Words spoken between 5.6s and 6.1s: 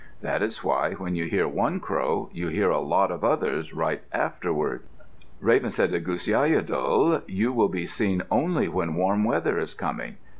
said to